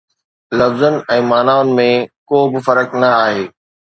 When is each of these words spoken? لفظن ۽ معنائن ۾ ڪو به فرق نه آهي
لفظن 0.59 0.95
۽ 1.15 1.17
معنائن 1.31 1.69
۾ 1.79 1.85
ڪو 2.31 2.39
به 2.55 2.63
فرق 2.69 2.89
نه 3.05 3.09
آهي 3.25 3.45